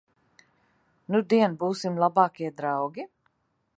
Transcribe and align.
Nudien 1.15 1.57
būsim 1.65 1.99
labākie 2.05 2.51
draugi? 2.63 3.07